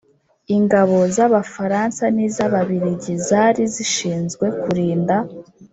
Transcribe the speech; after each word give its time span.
ingabo 0.55 0.97
z'abafaransa 1.15 2.03
n'iz'ababiligi 2.15 3.13
zari 3.27 3.63
zishinzwe 3.73 4.45
kurinda 4.61 5.15